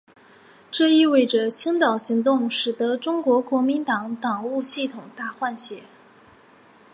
[0.71, 5.83] 这意味着清党行动使得中国国民党党务系统大换血。